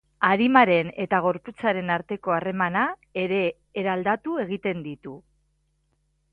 Arimaren 0.27 0.87
eta 1.03 1.19
gorputzaren 1.25 1.91
arteko 1.97 2.35
harremana 2.37 2.87
ere 3.27 3.43
eraldatu 3.85 4.41
egiten 4.47 4.85
ditu. 4.91 5.17